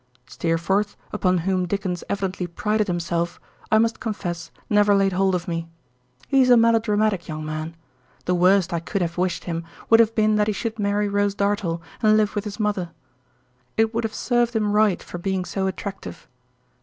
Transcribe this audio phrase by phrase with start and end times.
[0.25, 3.39] Steerforth, upon whom Dickens evidently prided himself,
[3.71, 5.69] I must confess, never laid hold of me.
[6.27, 7.75] He is a melodramatic young man.
[8.25, 11.35] The worst I could have wished him would have been that he should marry Rose
[11.35, 12.89] Dartle and live with his mother.
[13.77, 16.27] It would have served him right for being so attractive.